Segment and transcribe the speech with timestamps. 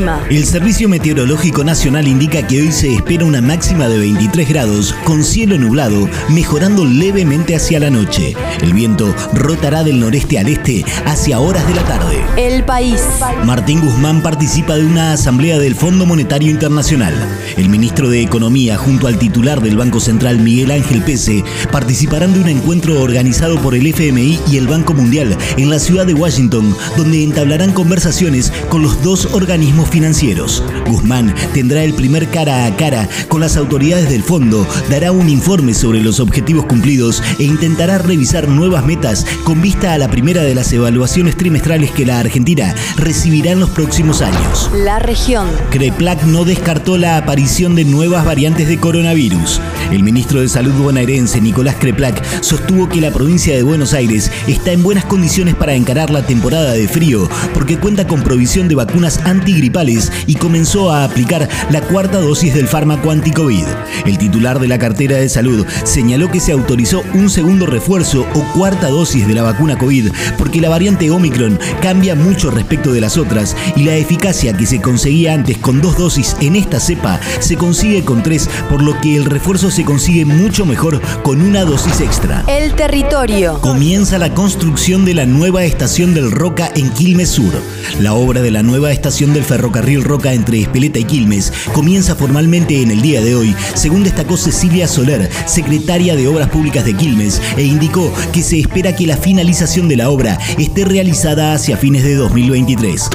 [0.00, 0.24] El clima.
[0.30, 5.22] El Servicio Meteorológico Nacional indica que hoy se espera una máxima de 23 grados con
[5.22, 8.34] cielo nublado, mejorando levemente hacia la noche.
[8.62, 12.24] El viento rotará del noreste al este hacia horas de la tarde.
[12.36, 13.02] El país.
[13.44, 17.14] Martín Guzmán participa de una asamblea del Fondo Monetario Internacional.
[17.56, 22.40] El ministro de Economía, junto al titular del Banco Central, Miguel Ángel Pese, participarán de
[22.40, 26.74] un encuentro organizado por el FMI y el Banco Mundial en la ciudad de Washington,
[26.96, 30.62] donde entablarán conversaciones con los dos organismos financieros.
[30.86, 35.74] Guzmán tendrá el primer cara a cara con las autoridades del fondo, dará un informe
[35.74, 40.54] sobre los objetivos cumplidos e intentará revisar nuevas metas con vista a la primera de
[40.54, 44.70] las evaluaciones trimestrales que la Argentina recibirá en los próximos años.
[44.74, 45.48] La región.
[45.70, 49.60] Creplac no descartó la aparición de nuevas variantes de coronavirus.
[49.90, 54.70] El ministro de Salud bonaerense, Nicolás Creplac, sostuvo que la provincia de Buenos Aires está
[54.70, 59.20] en buenas condiciones para encarar la temporada de frío porque cuenta con provisión de vacunas
[59.24, 63.64] antigripales y comenzó a aplicar la cuarta dosis del fármaco anticovid.
[64.06, 68.44] El titular de la cartera de salud señaló que se autorizó un segundo refuerzo o
[68.52, 73.16] cuarta dosis de la vacuna COVID porque la variante Omicron cambia mucho respecto de las
[73.16, 77.56] otras y la eficacia que se conseguía antes con dos dosis en esta cepa se
[77.56, 82.00] consigue con tres, por lo que el refuerzo se consigue mucho mejor con una dosis
[82.00, 82.44] extra.
[82.46, 83.60] El territorio.
[83.60, 87.52] Comienza la construcción de la nueva estación del Roca en Quilmes Sur.
[88.00, 92.82] La obra de la nueva estación del ferrocarril Roca entre Espeleta y Quilmes comienza formalmente
[92.82, 97.40] en el día de hoy, según destacó Cecilia Soler, secretaria de Obras Públicas de Quilmes,
[97.56, 102.04] e indicó que se espera que la finalización de la obra esté realizada hacia fines
[102.04, 103.10] de 2023.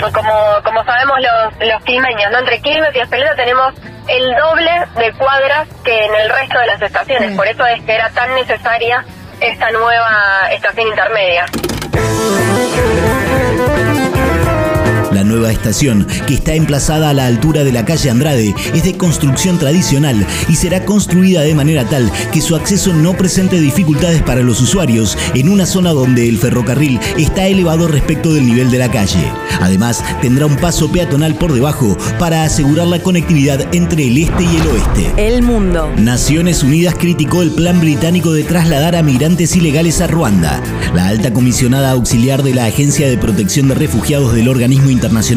[0.00, 0.32] Como,
[0.64, 2.38] como sabemos los, los quilmeños, ¿no?
[2.40, 3.72] entre Quilmes y Espeleta tenemos
[4.08, 7.94] el doble de cuadras que en el resto de las estaciones, por eso es que
[7.94, 9.04] era tan necesaria
[9.40, 11.46] esta nueva estación intermedia.
[15.42, 19.58] Nueva estación, que está emplazada a la altura de la calle Andrade, es de construcción
[19.58, 24.60] tradicional y será construida de manera tal que su acceso no presente dificultades para los
[24.60, 29.32] usuarios en una zona donde el ferrocarril está elevado respecto del nivel de la calle.
[29.60, 34.56] Además, tendrá un paso peatonal por debajo para asegurar la conectividad entre el este y
[34.56, 35.12] el oeste.
[35.16, 35.90] El mundo.
[35.96, 40.62] Naciones Unidas criticó el plan británico de trasladar a migrantes ilegales a Ruanda.
[40.94, 45.31] La alta comisionada auxiliar de la Agencia de Protección de Refugiados del organismo internacional,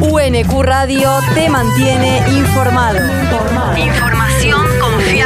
[0.00, 2.98] UNQ Radio te mantiene informado.
[3.76, 4.69] Información